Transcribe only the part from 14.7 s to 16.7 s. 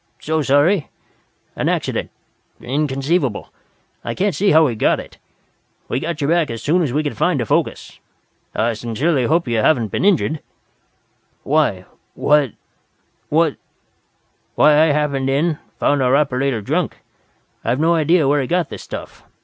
I happened in, found our operator